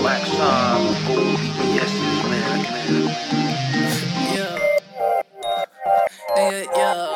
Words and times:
black 0.00 0.22
man. 2.28 2.64
Yeah. 4.34 4.58
Yeah, 6.36 6.64
yeah. 6.76 7.09